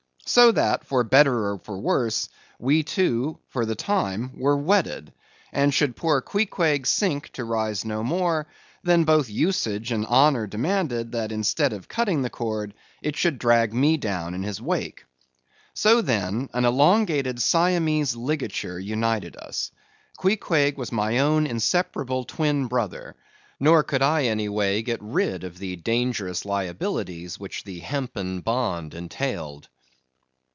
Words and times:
So 0.27 0.53
that 0.53 0.85
for 0.85 1.03
better 1.03 1.49
or 1.49 1.57
for 1.57 1.77
worse, 1.77 2.29
we 2.57 2.83
two, 2.83 3.37
for 3.49 3.65
the 3.65 3.75
time, 3.75 4.31
were 4.39 4.55
wedded; 4.55 5.11
and 5.51 5.73
should 5.73 5.97
poor 5.97 6.21
Queequeg 6.21 6.87
sink 6.87 7.29
to 7.33 7.43
rise 7.43 7.83
no 7.83 8.01
more, 8.01 8.47
then 8.81 9.03
both 9.03 9.29
usage 9.29 9.91
and 9.91 10.05
honor 10.05 10.47
demanded, 10.47 11.11
that 11.11 11.33
instead 11.33 11.73
of 11.73 11.89
cutting 11.89 12.21
the 12.21 12.29
cord, 12.29 12.73
it 13.01 13.17
should 13.17 13.39
drag 13.39 13.73
me 13.73 13.97
down 13.97 14.33
in 14.33 14.41
his 14.41 14.61
wake. 14.61 15.03
So, 15.73 16.01
then, 16.01 16.47
an 16.53 16.63
elongated 16.63 17.41
Siamese 17.41 18.15
ligature 18.15 18.79
united 18.79 19.35
us. 19.35 19.69
Queequeg 20.15 20.77
was 20.77 20.93
my 20.93 21.17
own 21.19 21.45
inseparable 21.45 22.23
twin 22.23 22.67
brother; 22.67 23.17
nor 23.59 23.83
could 23.83 24.03
I 24.03 24.23
any 24.25 24.47
way 24.47 24.81
get 24.81 25.03
rid 25.03 25.43
of 25.43 25.57
the 25.57 25.75
dangerous 25.75 26.45
liabilities 26.45 27.37
which 27.37 27.65
the 27.65 27.79
hempen 27.79 28.39
bond 28.39 28.93
entailed. 28.93 29.67